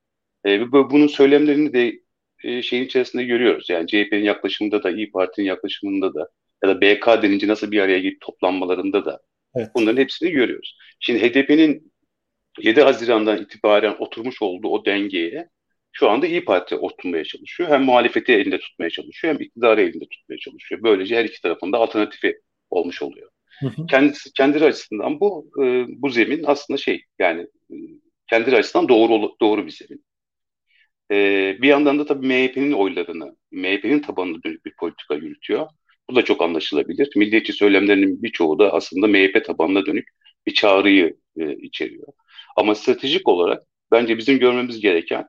E, 0.47 0.73
bunun 0.73 1.07
söylemlerini 1.07 1.73
de 1.73 2.01
e, 2.45 2.63
şeyin 2.63 2.85
içerisinde 2.85 3.25
görüyoruz. 3.25 3.71
Yani 3.71 3.87
CHP'nin 3.87 4.25
yaklaşımında 4.25 4.83
da, 4.83 4.91
İyi 4.91 5.11
Parti'nin 5.11 5.47
yaklaşımında 5.47 6.15
da 6.15 6.29
ya 6.65 6.69
da 6.69 6.81
BK 6.81 7.23
denince 7.23 7.49
nasıl 7.49 7.71
bir 7.71 7.81
araya 7.81 7.99
gelip 7.99 8.21
toplanmalarında 8.21 9.05
da 9.05 9.21
evet. 9.57 9.69
bunların 9.75 10.03
hepsini 10.03 10.31
görüyoruz. 10.31 10.79
Şimdi 11.01 11.23
HDP'nin 11.23 11.93
7 12.63 12.83
Haziran'dan 12.83 13.43
itibaren 13.43 13.97
oturmuş 13.99 14.43
olduğu 14.43 14.69
o 14.69 14.85
dengeye 14.85 15.49
şu 15.95 16.11
anda 16.11 16.27
İyi 16.27 16.45
Parti 16.45 16.77
oturmaya 16.77 17.25
çalışıyor. 17.25 17.71
Hem 17.71 17.83
muhalefeti 17.83 18.33
elinde 18.33 18.59
tutmaya 18.59 18.91
çalışıyor 18.91 19.35
hem 19.35 19.43
iktidarı 19.43 19.83
elinde 19.83 20.05
tutmaya 20.11 20.39
çalışıyor. 20.39 20.83
Böylece 20.83 21.17
her 21.17 21.25
iki 21.25 21.43
tarafında 21.43 21.79
alternatifi 21.79 22.41
olmuş 22.71 23.03
oluyor. 23.03 23.31
Hı 23.61 23.67
hı. 23.67 23.87
Kendisi 23.87 24.33
kendileri 24.33 24.65
açısından 24.65 25.21
bu 25.21 25.51
e, 25.65 25.85
bu 25.89 26.11
zemin 26.11 26.45
aslında 26.47 26.79
şey 26.79 27.05
yani 27.19 27.43
e, 27.71 27.75
kendileri 28.27 28.57
açısından 28.57 28.89
doğru 28.89 29.37
doğru 29.41 29.67
bir 29.67 29.71
zemin. 29.71 30.05
E, 31.11 31.17
bir 31.63 31.69
yandan 31.69 31.99
da 31.99 32.07
tabii 32.07 32.27
MHP'nin 32.27 32.73
oylarını, 32.73 33.37
MHP'nin 33.51 34.01
tabanına 34.01 34.43
dönük 34.43 34.67
bir 34.67 34.75
politika 34.77 35.15
yürütüyor. 35.15 35.67
Bu 36.11 36.17
da 36.17 36.25
çok 36.25 36.43
anlaşılabilir. 36.43 37.09
Milliyetçi 37.17 37.53
söylemlerinin 37.53 38.23
birçoğu 38.23 38.59
da 38.59 38.73
aslında 38.73 39.07
MHP 39.07 39.45
tabanına 39.45 39.87
dönük 39.87 40.09
bir 40.47 40.55
çağrıyı 40.55 41.17
e, 41.37 41.53
içeriyor. 41.57 42.09
Ama 42.57 42.75
stratejik 42.75 43.29
olarak 43.29 43.63
bence 43.93 44.19
bizim 44.19 44.39
görmemiz 44.39 44.81
gereken 44.81 45.27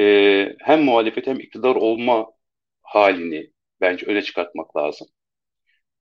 e, 0.00 0.56
hem 0.60 0.82
muhalefet 0.84 1.26
hem 1.26 1.40
iktidar 1.40 1.74
olma 1.76 2.26
halini 2.82 3.50
bence 3.80 4.06
öne 4.06 4.22
çıkartmak 4.22 4.76
lazım. 4.76 5.08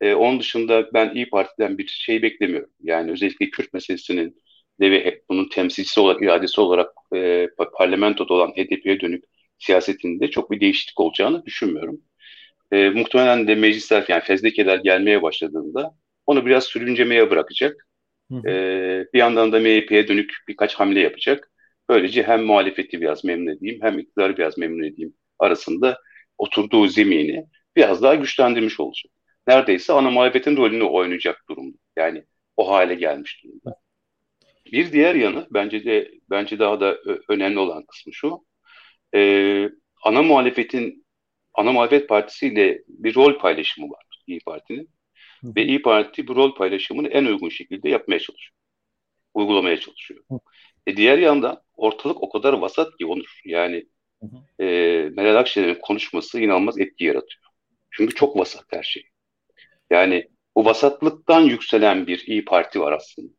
E, 0.02 0.14
onun 0.14 0.40
dışında 0.40 0.94
ben 0.94 1.16
İyi 1.16 1.30
Parti'den 1.30 1.78
bir 1.78 1.88
şey 1.88 2.22
beklemiyorum. 2.22 2.70
Yani 2.84 3.12
özellikle 3.12 3.50
Kürt 3.50 3.74
meselesinin 3.74 4.38
de 4.82 4.92
ve 4.92 5.22
bunun 5.30 5.50
temsilcisi 5.50 6.00
olarak, 6.00 6.22
iradesi 6.22 6.62
olarak 6.62 6.90
e, 7.16 7.48
parlamentoda 7.78 8.34
olan 8.34 8.52
HDP'ye 8.52 9.00
dönük 9.00 9.24
siyasetinde 9.60 10.30
çok 10.30 10.52
bir 10.52 10.60
değişiklik 10.60 11.00
olacağını 11.00 11.46
düşünmüyorum. 11.46 12.02
E, 12.72 12.90
muhtemelen 12.90 13.48
de 13.48 13.56
meclisler 13.56 14.06
yani 14.08 14.22
fezlekeler 14.24 14.78
gelmeye 14.80 15.22
başladığında 15.22 15.96
onu 16.26 16.46
biraz 16.46 16.64
sürüncemeye 16.64 17.30
bırakacak. 17.32 17.88
E, 18.48 18.50
bir 19.14 19.20
yandan 19.20 19.52
da 19.52 19.60
MHP'ye 19.60 20.08
dönük 20.08 20.34
birkaç 20.48 20.76
hamle 20.76 21.00
yapacak. 21.00 21.52
Böylece 21.94 22.24
hem 22.24 22.44
muhalefeti 22.44 23.02
biraz 23.02 23.24
memnun 23.24 23.52
edeyim 23.52 23.80
hem 23.82 24.00
iktidarı 24.00 24.38
biraz 24.38 24.58
memnun 24.58 24.84
edeyim 24.84 25.14
arasında 25.40 26.00
oturduğu 26.38 26.88
zemini 26.88 27.46
biraz 27.76 28.04
daha 28.04 28.16
güçlendirmiş 28.16 28.80
olacak. 28.80 29.12
Neredeyse 29.48 29.94
ana 29.94 30.10
muhalefetin 30.10 30.58
rolünü 30.58 30.84
oynayacak 30.84 31.44
durumda. 31.50 31.78
Yani 31.96 32.24
o 32.58 32.70
hale 32.72 32.96
gelmiş 32.96 33.44
durumda. 33.44 33.76
Bir 34.72 34.92
diğer 34.92 35.16
yanı 35.16 35.48
bence 35.52 35.86
de 35.86 36.12
bence 36.30 36.60
daha 36.60 36.80
da 36.80 36.98
önemli 37.30 37.60
olan 37.60 37.86
kısmı 37.86 38.14
şu. 38.14 38.46
E, 39.16 39.70
ana 40.04 40.22
muhalefetin 40.22 41.06
ana 41.54 41.72
muhalefet 41.72 42.10
partisiyle 42.10 42.84
bir 42.88 43.16
rol 43.16 43.40
paylaşımı 43.40 43.90
var 43.90 44.04
İyi 44.28 44.40
Parti'nin. 44.46 44.90
Ve 45.44 45.66
İyi 45.66 45.82
Parti 45.82 46.28
bu 46.28 46.36
rol 46.36 46.56
paylaşımını 46.56 47.08
en 47.08 47.26
uygun 47.26 47.50
şekilde 47.50 47.90
yapmaya 47.90 48.20
çalışıyor. 48.20 48.58
Uygulamaya 49.34 49.80
çalışıyor. 49.80 50.24
E 50.88 50.98
diğer 50.98 51.18
yandan 51.18 51.63
ortalık 51.76 52.24
o 52.24 52.30
kadar 52.30 52.54
vasat 52.54 52.98
ki 52.98 53.06
Onur. 53.06 53.42
Yani 53.46 53.86
e, 54.60 54.66
Meral 55.16 55.36
Akşener'in 55.36 55.80
konuşması 55.82 56.40
inanılmaz 56.40 56.80
etki 56.80 57.04
yaratıyor. 57.04 57.44
Çünkü 57.92 58.16
çok 58.16 58.38
vasat 58.38 58.66
her 58.70 58.84
şey. 58.84 59.04
Yani 59.90 60.28
bu 60.56 60.66
vasatlıktan 60.66 61.42
yükselen 61.42 62.08
bir 62.08 62.24
İyi 62.28 62.46
Parti 62.46 62.80
var 62.80 62.92
aslında. 62.92 63.34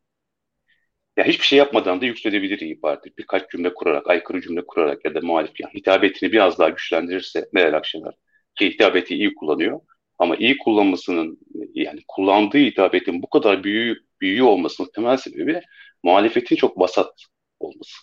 Ya 1.16 1.24
hiçbir 1.24 1.44
şey 1.44 1.58
yapmadan 1.58 2.00
da 2.00 2.06
yükselebilir 2.06 2.58
İyi 2.58 2.80
Parti. 2.80 3.10
Birkaç 3.18 3.50
cümle 3.50 3.74
kurarak, 3.74 4.10
aykırı 4.10 4.40
cümle 4.40 4.66
kurarak 4.66 5.04
ya 5.04 5.14
da 5.14 5.20
muhalif 5.20 5.60
yani 5.60 5.74
hitabetini 5.74 6.32
biraz 6.32 6.58
daha 6.58 6.68
güçlendirirse 6.68 7.48
Meral 7.52 7.72
Akşener 7.76 8.14
ki 8.54 8.70
hitabeti 8.70 9.14
iyi 9.14 9.34
kullanıyor 9.34 9.80
ama 10.18 10.36
iyi 10.36 10.58
kullanmasının 10.58 11.38
yani 11.74 12.00
kullandığı 12.08 12.58
hitabetin 12.58 13.22
bu 13.22 13.30
kadar 13.30 13.64
büyüğü, 13.64 13.96
büyüğü 14.20 14.42
olmasının 14.42 14.90
temel 14.94 15.16
sebebi 15.16 15.60
muhalefetin 16.02 16.56
çok 16.56 16.78
vasat 16.78 17.24
olması. 17.60 17.94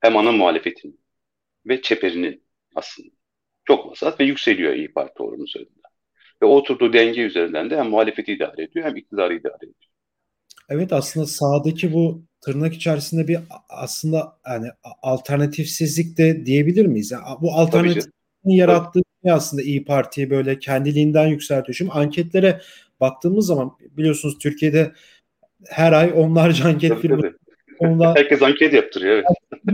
Hem 0.00 0.16
ana 0.16 0.32
muhalefetin 0.32 1.00
ve 1.66 1.82
çeperinin 1.82 2.42
aslında 2.74 3.08
çok 3.64 3.90
vasat 3.90 4.20
ve 4.20 4.24
yükseliyor 4.24 4.72
İyi 4.72 4.92
Parti 4.92 5.22
oranı 5.22 5.44
üzerinden. 5.44 5.72
Ve 6.42 6.46
oturduğu 6.46 6.92
denge 6.92 7.20
üzerinden 7.20 7.70
de 7.70 7.76
hem 7.76 7.88
muhalefeti 7.88 8.32
idare 8.32 8.62
ediyor 8.62 8.86
hem 8.86 8.96
iktidarı 8.96 9.34
idare 9.34 9.56
ediyor. 9.56 9.74
Evet 10.68 10.92
aslında 10.92 11.26
sağdaki 11.26 11.92
bu 11.92 12.22
tırnak 12.40 12.74
içerisinde 12.74 13.28
bir 13.28 13.38
aslında 13.68 14.38
yani 14.46 14.68
alternatifsizlik 15.02 16.18
de 16.18 16.46
diyebilir 16.46 16.86
miyiz? 16.86 17.10
Yani 17.10 17.22
bu 17.40 17.52
alternatifin 17.52 18.12
yarattığı 18.44 19.00
şey 19.22 19.32
aslında 19.32 19.62
İyi 19.62 19.84
Parti'yi 19.84 20.30
böyle 20.30 20.58
kendiliğinden 20.58 21.26
yükseltiyor. 21.26 21.74
Şimdi 21.74 21.90
anketlere 21.90 22.60
baktığımız 23.00 23.46
zaman 23.46 23.76
biliyorsunuz 23.80 24.38
Türkiye'de 24.38 24.92
her 25.66 25.92
ay 25.92 26.12
onlarca 26.16 26.68
anket 26.68 27.00
firması 27.00 27.38
Ondan, 27.78 28.14
Herkes 28.14 28.42
anket 28.42 28.72
yaptırıyor. 28.72 29.14
Evet. 29.14 29.24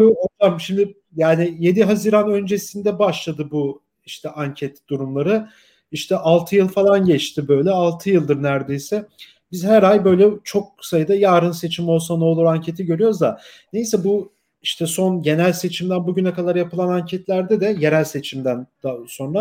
Hocam 0.02 0.60
şimdi 0.60 0.94
yani 1.16 1.56
7 1.58 1.84
Haziran 1.84 2.30
öncesinde 2.30 2.98
başladı 2.98 3.48
bu 3.50 3.82
işte 4.06 4.30
anket 4.30 4.88
durumları. 4.88 5.48
İşte 5.92 6.16
6 6.16 6.56
yıl 6.56 6.68
falan 6.68 7.04
geçti 7.06 7.48
böyle. 7.48 7.70
6 7.70 8.10
yıldır 8.10 8.42
neredeyse. 8.42 9.06
Biz 9.52 9.64
her 9.64 9.82
ay 9.82 10.04
böyle 10.04 10.30
çok 10.44 10.84
sayıda 10.84 11.14
yarın 11.14 11.52
seçim 11.52 11.88
olsa 11.88 12.16
ne 12.18 12.24
olur 12.24 12.44
anketi 12.44 12.86
görüyoruz 12.86 13.20
da. 13.20 13.40
Neyse 13.72 14.04
bu 14.04 14.32
işte 14.62 14.86
son 14.86 15.22
genel 15.22 15.52
seçimden 15.52 16.06
bugüne 16.06 16.34
kadar 16.34 16.56
yapılan 16.56 16.88
anketlerde 16.88 17.60
de 17.60 17.76
yerel 17.78 18.04
seçimden 18.04 18.66
daha 18.82 18.96
sonra 19.08 19.40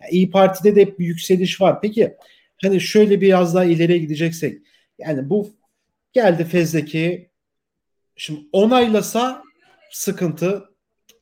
yani 0.00 0.10
İyi 0.10 0.30
Parti'de 0.30 0.76
de 0.76 0.80
hep 0.80 0.98
bir 0.98 1.06
yükseliş 1.06 1.60
var. 1.60 1.80
Peki 1.80 2.16
hani 2.62 2.80
şöyle 2.80 3.20
biraz 3.20 3.54
daha 3.54 3.64
ileriye 3.64 3.98
gideceksek 3.98 4.62
yani 4.98 5.30
bu 5.30 5.50
geldi 6.12 6.44
fezleki 6.44 7.30
şimdi 8.16 8.40
onaylasa 8.52 9.42
sıkıntı 9.92 10.64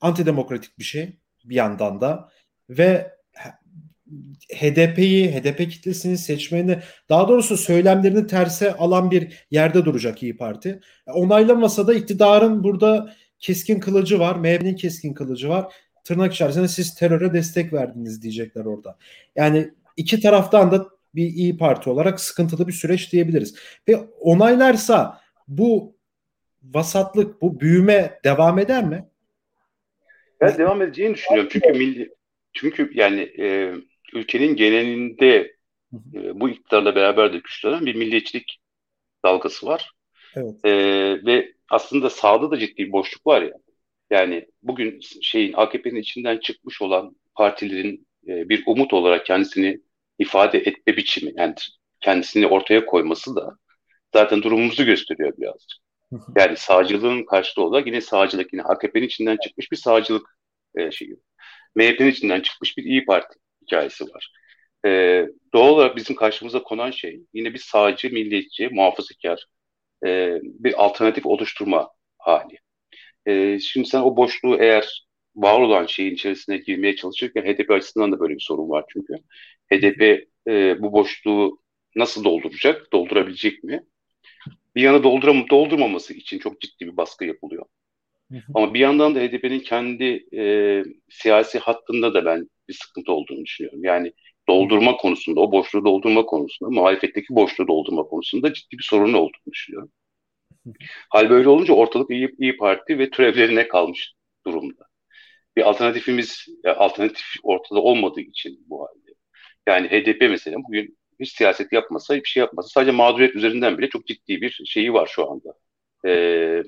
antidemokratik 0.00 0.78
bir 0.78 0.84
şey 0.84 1.18
bir 1.44 1.54
yandan 1.54 2.00
da 2.00 2.28
ve 2.70 3.16
HDP'yi, 4.54 5.32
HDP 5.32 5.70
kitlesini, 5.70 6.18
seçmeni, 6.18 6.78
daha 7.08 7.28
doğrusu 7.28 7.56
söylemlerini 7.56 8.26
terse 8.26 8.74
alan 8.74 9.10
bir 9.10 9.46
yerde 9.50 9.84
duracak 9.84 10.22
İyi 10.22 10.36
Parti. 10.36 10.80
Onaylamasa 11.06 11.86
da 11.86 11.94
iktidarın 11.94 12.64
burada 12.64 13.12
keskin 13.38 13.80
kılıcı 13.80 14.18
var, 14.18 14.36
MHP'nin 14.36 14.76
keskin 14.76 15.14
kılıcı 15.14 15.48
var. 15.48 15.72
Tırnak 16.04 16.34
içerisinde 16.34 16.68
siz 16.68 16.94
teröre 16.94 17.32
destek 17.32 17.72
verdiniz 17.72 18.22
diyecekler 18.22 18.64
orada. 18.64 18.98
Yani 19.36 19.70
iki 19.96 20.20
taraftan 20.20 20.72
da 20.72 20.86
bir 21.14 21.26
İyi 21.26 21.56
Parti 21.56 21.90
olarak 21.90 22.20
sıkıntılı 22.20 22.68
bir 22.68 22.72
süreç 22.72 23.12
diyebiliriz. 23.12 23.54
Ve 23.88 23.96
onaylarsa 24.20 25.20
bu 25.48 25.95
vasatlık, 26.74 27.42
bu 27.42 27.60
büyüme 27.60 28.20
devam 28.24 28.58
eder 28.58 28.84
mi? 28.84 29.08
Ben 30.40 30.58
devam 30.58 30.82
edeceğini 30.82 31.14
düşünüyorum. 31.14 31.48
Çünkü 31.52 31.72
milli, 31.72 32.14
çünkü 32.52 32.90
yani 32.94 33.20
e, 33.38 33.72
ülkenin 34.12 34.56
genelinde 34.56 35.56
e, 36.14 36.40
bu 36.40 36.48
iktidarla 36.48 36.94
beraber 36.94 37.32
de 37.32 37.38
güçlenen 37.38 37.86
bir 37.86 37.94
milliyetçilik 37.94 38.58
dalgası 39.24 39.66
var. 39.66 39.90
Evet. 40.36 40.64
E, 40.64 40.72
ve 41.26 41.52
aslında 41.70 42.10
sağda 42.10 42.50
da 42.50 42.58
ciddi 42.58 42.86
bir 42.86 42.92
boşluk 42.92 43.26
var 43.26 43.42
ya. 43.42 43.52
Yani 44.10 44.46
bugün 44.62 45.00
şeyin 45.22 45.52
AKP'nin 45.52 46.00
içinden 46.00 46.38
çıkmış 46.38 46.82
olan 46.82 47.16
partilerin 47.34 48.06
e, 48.28 48.48
bir 48.48 48.62
umut 48.66 48.92
olarak 48.92 49.26
kendisini 49.26 49.80
ifade 50.18 50.58
etme 50.58 50.96
biçimi 50.96 51.32
yani 51.36 51.54
kendisini 52.00 52.46
ortaya 52.46 52.86
koyması 52.86 53.36
da 53.36 53.56
zaten 54.12 54.42
durumumuzu 54.42 54.84
gösteriyor 54.84 55.32
birazcık. 55.38 55.85
Yani 56.36 56.56
sağcılığın 56.56 57.24
karşılığı 57.24 57.64
olarak 57.64 57.86
yine 57.86 58.00
sağcılık 58.00 58.52
yine 58.52 58.62
AKP'nin 58.62 59.06
içinden 59.06 59.36
çıkmış 59.44 59.72
bir 59.72 59.76
sağcılık 59.76 60.38
e, 60.76 60.90
şeyi. 60.90 61.16
MHP'nin 61.76 62.10
içinden 62.10 62.40
çıkmış 62.40 62.76
bir 62.78 62.84
İyi 62.84 63.04
Parti 63.04 63.38
hikayesi 63.62 64.04
var. 64.04 64.32
Ee, 64.86 65.26
doğal 65.54 65.68
olarak 65.68 65.96
bizim 65.96 66.16
karşımıza 66.16 66.62
konan 66.62 66.90
şey 66.90 67.20
yine 67.34 67.54
bir 67.54 67.58
sağcı, 67.58 68.12
milliyetçi, 68.12 68.68
muhafazakar 68.68 69.46
e, 70.06 70.38
bir 70.42 70.84
alternatif 70.84 71.26
oluşturma 71.26 71.90
hali. 72.18 72.58
E, 73.26 73.58
şimdi 73.60 73.88
sen 73.88 74.00
o 74.00 74.16
boşluğu 74.16 74.56
eğer 74.60 75.06
var 75.36 75.60
olan 75.60 75.86
şeyin 75.86 76.14
içerisine 76.14 76.56
girmeye 76.58 76.96
çalışırken 76.96 77.42
HDP 77.42 77.74
açısından 77.74 78.12
da 78.12 78.20
böyle 78.20 78.34
bir 78.34 78.40
sorun 78.40 78.70
var 78.70 78.84
çünkü. 78.92 79.14
HDP 79.72 80.26
e, 80.48 80.82
bu 80.82 80.92
boşluğu 80.92 81.60
nasıl 81.96 82.24
dolduracak, 82.24 82.92
doldurabilecek 82.92 83.64
mi? 83.64 83.82
Bir 84.76 84.82
yana 84.82 85.02
dolduram 85.02 85.48
doldurmaması 85.50 86.14
için 86.14 86.38
çok 86.38 86.60
ciddi 86.60 86.86
bir 86.86 86.96
baskı 86.96 87.24
yapılıyor. 87.24 87.66
Ama 88.54 88.74
bir 88.74 88.80
yandan 88.80 89.14
da 89.14 89.20
HDP'nin 89.20 89.60
kendi 89.60 90.26
e, 90.36 90.82
siyasi 91.10 91.58
hattında 91.58 92.14
da 92.14 92.24
ben 92.24 92.50
bir 92.68 92.74
sıkıntı 92.74 93.12
olduğunu 93.12 93.44
düşünüyorum. 93.44 93.84
Yani 93.84 94.12
doldurma 94.48 94.96
konusunda, 94.96 95.40
o 95.40 95.52
boşluğu 95.52 95.84
doldurma 95.84 96.26
konusunda, 96.26 96.70
muhalefetteki 96.70 97.26
boşluğu 97.34 97.68
doldurma 97.68 98.02
konusunda 98.02 98.52
ciddi 98.52 98.78
bir 98.78 98.84
sorun 98.84 99.12
olduğunu 99.12 99.52
düşünüyorum. 99.52 99.92
Hal 101.10 101.30
böyle 101.30 101.48
olunca 101.48 101.74
ortalık 101.74 102.10
iyi, 102.10 102.34
iyi 102.38 102.56
Parti 102.56 102.98
ve 102.98 103.10
türevlerine 103.10 103.68
kalmış 103.68 104.14
durumda. 104.46 104.86
bir 105.56 105.68
alternatifimiz, 105.68 106.46
alternatif 106.64 107.26
ortada 107.42 107.80
olmadığı 107.82 108.20
için 108.20 108.64
bu 108.68 108.80
halde. 108.86 109.14
Yani 109.68 109.88
HDP 109.88 110.30
mesela 110.30 110.56
bugün 110.68 110.98
hiç 111.20 111.36
siyaset 111.36 111.72
yapmasa, 111.72 112.14
bir 112.14 112.24
şey 112.24 112.40
yapmasa 112.40 112.68
sadece 112.68 112.92
mağduriyet 112.92 113.36
üzerinden 113.36 113.78
bile 113.78 113.88
çok 113.88 114.06
ciddi 114.06 114.40
bir 114.40 114.62
şeyi 114.66 114.92
var 114.92 115.06
şu 115.12 115.30
anda. 115.30 115.54
Ee, 116.06 116.62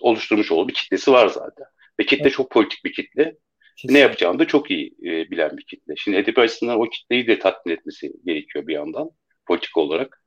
oluşturmuş 0.00 0.52
olduğu 0.52 0.68
bir 0.68 0.74
kitlesi 0.74 1.12
var 1.12 1.28
zaten. 1.28 1.66
Ve 2.00 2.06
kitle 2.06 2.22
evet. 2.22 2.32
çok 2.32 2.50
politik 2.50 2.84
bir 2.84 2.92
kitle. 2.92 3.36
Kesinlikle. 3.76 3.98
Ne 3.98 4.02
yapacağını 4.02 4.38
da 4.38 4.46
çok 4.46 4.70
iyi 4.70 4.94
e, 5.02 5.30
bilen 5.30 5.56
bir 5.56 5.62
kitle. 5.62 5.94
Şimdi 5.96 6.22
HDP 6.22 6.38
açısından 6.38 6.80
o 6.80 6.84
kitleyi 6.84 7.26
de 7.26 7.38
tatmin 7.38 7.72
etmesi 7.72 8.12
gerekiyor 8.24 8.66
bir 8.66 8.74
yandan 8.74 9.10
politik 9.46 9.76
olarak. 9.76 10.22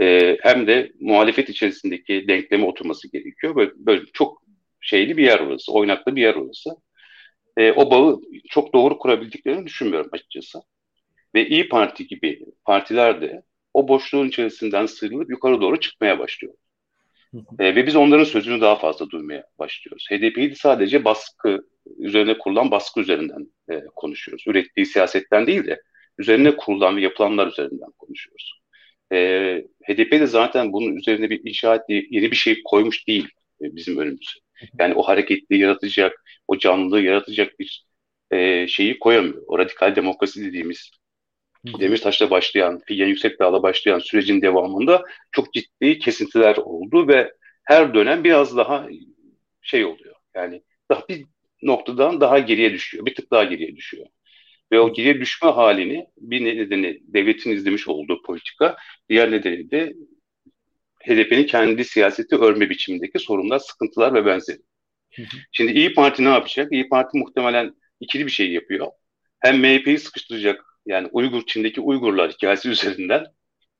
E, 0.00 0.36
hem 0.42 0.66
de 0.66 0.92
muhalefet 1.00 1.48
içerisindeki 1.48 2.28
denkleme 2.28 2.66
oturması 2.66 3.12
gerekiyor. 3.12 3.56
Böyle, 3.56 3.70
böyle 3.76 4.02
çok 4.12 4.42
şeyli 4.80 5.16
bir 5.16 5.24
yer 5.24 5.40
orası, 5.40 5.72
oynaklı 5.72 6.16
bir 6.16 6.22
yer 6.22 6.34
orası. 6.34 6.70
E, 7.56 7.72
o 7.72 7.90
bağı 7.90 8.20
çok 8.50 8.74
doğru 8.74 8.98
kurabildiklerini 8.98 9.66
düşünmüyorum 9.66 10.10
açıkçası. 10.12 10.62
Ve 11.34 11.48
İyi 11.48 11.68
Parti 11.68 12.06
gibi 12.06 12.39
partiler 12.70 13.20
de 13.20 13.42
o 13.74 13.88
boşluğun 13.88 14.28
içerisinden 14.28 14.86
sıyrılıp 14.86 15.30
yukarı 15.30 15.60
doğru 15.60 15.80
çıkmaya 15.80 16.18
başlıyor. 16.18 16.54
E, 17.58 17.74
ve 17.74 17.86
biz 17.86 17.96
onların 17.96 18.24
sözünü 18.24 18.60
daha 18.60 18.76
fazla 18.76 19.10
duymaya 19.10 19.44
başlıyoruz. 19.58 20.06
HDP'yi 20.10 20.56
sadece 20.56 21.04
baskı 21.04 21.66
üzerine 21.98 22.38
kurulan 22.38 22.70
baskı 22.70 23.00
üzerinden 23.00 23.46
e, 23.70 23.84
konuşuyoruz. 23.96 24.44
Ürettiği 24.46 24.86
siyasetten 24.86 25.46
değil 25.46 25.66
de 25.66 25.80
üzerine 26.18 26.56
kurulan 26.56 26.96
ve 26.96 27.00
yapılanlar 27.00 27.46
üzerinden 27.46 27.90
konuşuyoruz. 27.98 28.60
E, 29.12 29.18
HDP 29.88 30.12
de 30.12 30.26
zaten 30.26 30.72
bunun 30.72 30.96
üzerine 30.96 31.30
bir 31.30 31.40
inşaat 31.44 31.84
yeni 31.88 32.30
bir 32.30 32.36
şey 32.36 32.62
koymuş 32.64 33.08
değil 33.08 33.28
e, 33.62 33.76
bizim 33.76 33.98
önümüze. 33.98 34.40
Yani 34.78 34.94
o 34.94 35.02
hareketliği 35.02 35.60
yaratacak, 35.60 36.24
o 36.48 36.58
canlılığı 36.58 37.02
yaratacak 37.02 37.60
bir 37.60 37.86
e, 38.30 38.66
şeyi 38.66 38.98
koyamıyor. 38.98 39.42
O 39.46 39.58
radikal 39.58 39.96
demokrasi 39.96 40.44
dediğimiz 40.44 40.99
Demirtaş'la 41.66 42.30
başlayan, 42.30 42.80
Figen 42.86 43.06
Yüksekdağ'la 43.06 43.62
başlayan 43.62 43.98
sürecin 43.98 44.42
devamında 44.42 45.04
çok 45.32 45.54
ciddi 45.54 45.98
kesintiler 45.98 46.56
oldu 46.56 47.08
ve 47.08 47.32
her 47.64 47.94
dönem 47.94 48.24
biraz 48.24 48.56
daha 48.56 48.88
şey 49.62 49.84
oluyor. 49.84 50.14
Yani 50.34 50.62
daha 50.90 51.08
bir 51.08 51.24
noktadan 51.62 52.20
daha 52.20 52.38
geriye 52.38 52.72
düşüyor. 52.72 53.06
Bir 53.06 53.14
tık 53.14 53.30
daha 53.30 53.44
geriye 53.44 53.76
düşüyor. 53.76 54.06
Ve 54.72 54.80
o 54.80 54.92
geriye 54.92 55.20
düşme 55.20 55.50
halini 55.50 56.06
bir 56.16 56.44
nedeni 56.44 57.00
devletin 57.02 57.50
izlemiş 57.50 57.88
olduğu 57.88 58.22
politika, 58.22 58.76
diğer 59.08 59.30
nedeni 59.30 59.70
de 59.70 59.94
HDP'nin 61.00 61.46
kendi 61.46 61.84
siyaseti 61.84 62.36
örme 62.36 62.70
biçimindeki 62.70 63.18
sorunlar, 63.18 63.58
sıkıntılar 63.58 64.14
ve 64.14 64.26
benzeri. 64.26 64.58
Şimdi 65.52 65.72
İyi 65.72 65.94
Parti 65.94 66.24
ne 66.24 66.28
yapacak? 66.28 66.72
İyi 66.72 66.88
Parti 66.88 67.18
muhtemelen 67.18 67.74
ikili 68.00 68.26
bir 68.26 68.30
şey 68.30 68.52
yapıyor. 68.52 68.86
Hem 69.40 69.58
MHP'yi 69.60 69.98
sıkıştıracak 69.98 70.69
yani 70.86 71.08
Uygur 71.12 71.42
Çin'deki 71.46 71.80
Uygurlar 71.80 72.32
hikayesi 72.32 72.68
üzerinden 72.68 73.26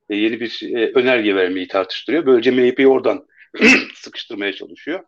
e, 0.09 0.15
yeni 0.15 0.39
bir 0.39 0.61
e, 0.75 0.91
önerge 0.95 1.35
vermeyi 1.35 1.67
tartıştırıyor. 1.67 2.25
Böylece 2.25 2.51
MHP'yi 2.51 2.87
oradan 2.87 3.27
sıkıştırmaya 3.95 4.53
çalışıyor. 4.53 5.03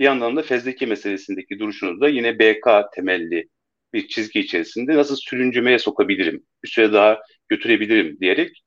Bir 0.00 0.04
yandan 0.04 0.36
da 0.36 0.42
fezleke 0.42 0.86
meselesindeki 0.86 1.58
duruşunu 1.58 2.00
da 2.00 2.08
yine 2.08 2.38
BK 2.38 2.68
temelli 2.94 3.48
bir 3.92 4.08
çizgi 4.08 4.40
içerisinde 4.40 4.96
nasıl 4.96 5.16
sürüncümeye 5.16 5.78
sokabilirim, 5.78 6.46
bir 6.64 6.68
süre 6.68 6.92
daha 6.92 7.22
götürebilirim 7.48 8.20
diyerek 8.20 8.62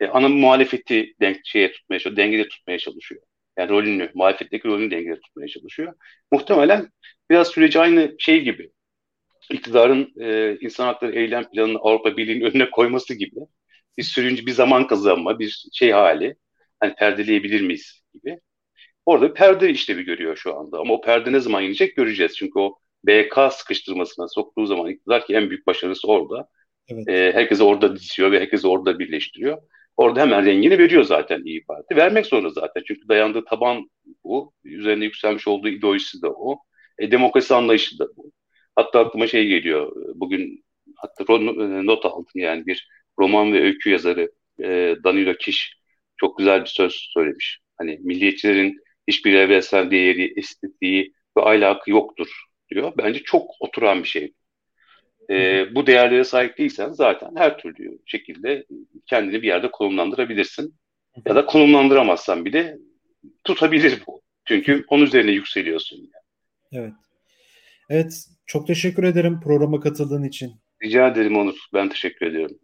e, 0.00 0.06
ana 0.06 0.28
muhalefeti 0.28 1.14
denk, 1.20 1.40
şeye 1.44 1.72
tutmaya, 1.72 2.16
dengede 2.16 2.48
tutmaya 2.48 2.78
çalışıyor. 2.78 3.22
Yani 3.58 3.70
rolünü, 3.70 4.10
muhalefetteki 4.14 4.68
rolünü 4.68 4.90
dengede 4.90 5.20
tutmaya 5.20 5.48
çalışıyor. 5.48 5.94
Muhtemelen 6.32 6.88
biraz 7.30 7.48
süreci 7.48 7.80
aynı 7.80 8.14
şey 8.18 8.42
gibi 8.42 8.70
iktidarın 9.50 10.12
e, 10.20 10.58
insan 10.60 10.86
hakları 10.86 11.18
eylem 11.18 11.50
planını 11.50 11.78
Avrupa 11.78 12.16
Birliği'nin 12.16 12.44
önüne 12.44 12.70
koyması 12.70 13.14
gibi 13.14 13.40
bir 13.98 14.02
sürüncü 14.02 14.46
bir 14.46 14.52
zaman 14.52 14.86
kazanma, 14.86 15.38
bir 15.38 15.66
şey 15.72 15.90
hali. 15.90 16.36
Hani 16.80 16.94
perdeleyebilir 16.94 17.60
miyiz 17.60 18.02
gibi. 18.14 18.40
Orada 19.06 19.28
bir 19.28 19.34
perde 19.34 19.70
işlevi 19.70 20.02
görüyor 20.04 20.36
şu 20.36 20.58
anda. 20.58 20.78
Ama 20.78 20.94
o 20.94 21.00
perde 21.00 21.32
ne 21.32 21.40
zaman 21.40 21.64
inecek 21.64 21.96
göreceğiz. 21.96 22.36
Çünkü 22.36 22.58
o 22.58 22.78
BK 23.06 23.52
sıkıştırmasına 23.52 24.28
soktuğu 24.28 24.66
zaman 24.66 24.90
iktidar 24.90 25.26
ki 25.26 25.34
en 25.34 25.50
büyük 25.50 25.66
başarısı 25.66 26.08
orada. 26.08 26.48
Evet. 26.88 27.08
E, 27.08 27.32
herkesi 27.34 27.62
orada 27.62 27.96
diziyor 27.96 28.32
ve 28.32 28.40
herkesi 28.40 28.68
orada 28.68 28.98
birleştiriyor. 28.98 29.58
Orada 29.96 30.20
hemen 30.20 30.44
rengini 30.46 30.78
veriyor 30.78 31.04
zaten 31.04 31.42
İyi 31.44 31.64
Parti. 31.64 31.96
Vermek 31.96 32.26
zorunda 32.26 32.48
zaten. 32.50 32.82
Çünkü 32.86 33.08
dayandığı 33.08 33.44
taban 33.44 33.90
bu. 34.24 34.52
Üzerine 34.64 35.04
yükselmiş 35.04 35.48
olduğu 35.48 35.68
ideolojisi 35.68 36.22
de 36.22 36.28
o. 36.28 36.58
E, 36.98 37.10
demokrasi 37.10 37.54
anlayışı 37.54 37.98
da 37.98 38.06
bu. 38.16 38.32
Hatta 38.76 39.00
aklıma 39.00 39.26
şey 39.26 39.46
geliyor. 39.46 39.92
Bugün 40.14 40.64
hatta 40.96 41.34
e, 41.34 41.86
not 41.86 42.06
aldım 42.06 42.26
yani 42.34 42.66
bir 42.66 42.88
roman 43.18 43.52
ve 43.52 43.62
öykü 43.62 43.90
yazarı 43.90 44.32
e, 44.62 44.96
Danilo 45.04 45.34
Kiş 45.34 45.78
çok 46.16 46.38
güzel 46.38 46.60
bir 46.60 46.66
söz 46.66 46.92
söylemiş. 46.92 47.60
Hani 47.78 47.98
milliyetçilerin 48.02 48.80
hiçbir 49.08 49.32
evrensel 49.34 49.90
değeri, 49.90 50.32
estetiği 50.36 51.12
ve 51.36 51.42
ahlakı 51.42 51.90
yoktur 51.90 52.44
diyor. 52.70 52.92
Bence 52.98 53.22
çok 53.22 53.50
oturan 53.60 54.02
bir 54.02 54.08
şey. 54.08 54.32
E, 55.30 55.66
bu 55.74 55.86
değerlere 55.86 56.24
sahip 56.24 56.58
değilsen 56.58 56.90
zaten 56.90 57.30
her 57.36 57.58
türlü 57.58 57.98
şekilde 58.06 58.66
kendini 59.06 59.42
bir 59.42 59.46
yerde 59.46 59.70
konumlandırabilirsin. 59.70 60.74
Ya 61.26 61.34
da 61.34 61.46
konumlandıramazsan 61.46 62.44
bile 62.44 62.78
tutabilir 63.44 64.02
bu. 64.06 64.22
Çünkü 64.44 64.84
onun 64.88 65.04
üzerine 65.04 65.30
yükseliyorsun. 65.30 65.96
Yani. 65.96 66.84
Evet. 66.84 66.92
Evet, 67.90 68.26
çok 68.46 68.66
teşekkür 68.66 69.04
ederim 69.04 69.40
programa 69.40 69.80
katıldığın 69.80 70.22
için. 70.22 70.52
Rica 70.82 71.08
ederim 71.08 71.36
Onur. 71.36 71.56
Ben 71.74 71.88
teşekkür 71.88 72.26
ediyorum. 72.26 72.56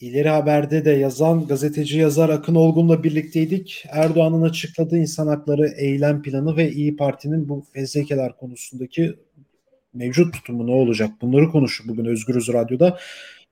İleri 0.00 0.28
Haber'de 0.28 0.84
de 0.84 0.90
yazan 0.90 1.46
gazeteci 1.46 1.98
yazar 1.98 2.28
Akın 2.28 2.54
Olgun'la 2.54 3.04
birlikteydik. 3.04 3.84
Erdoğan'ın 3.90 4.42
açıkladığı 4.42 4.98
insan 4.98 5.26
hakları 5.26 5.68
eylem 5.68 6.22
planı 6.22 6.56
ve 6.56 6.70
İyi 6.70 6.96
Parti'nin 6.96 7.48
bu 7.48 7.64
fezlekeler 7.72 8.36
konusundaki 8.36 9.14
mevcut 9.94 10.34
tutumu 10.34 10.66
ne 10.66 10.70
olacak? 10.70 11.10
Bunları 11.22 11.50
konuştuk 11.50 11.88
bugün 11.88 12.04
Özgürüz 12.04 12.48
Radyo'da. 12.52 12.98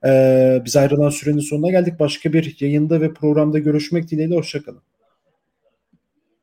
Ee, 0.05 0.63
biz 0.65 0.77
ayrılan 0.77 1.09
sürenin 1.09 1.39
sonuna 1.39 1.71
geldik. 1.71 2.01
Başka 2.01 2.33
bir 2.33 2.57
yayında 2.61 3.01
ve 3.01 3.15
programda 3.15 3.59
görüşmek 3.59 4.11
dileğiyle. 4.11 4.37
Hoşçakalın. 4.37 4.83